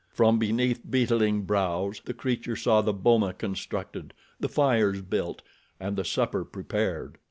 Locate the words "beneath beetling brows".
0.39-2.01